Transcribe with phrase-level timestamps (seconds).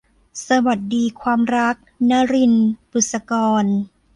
[0.47, 1.75] สวัสดีความรัก-
[2.09, 2.53] นลิน
[2.91, 3.65] บุษกร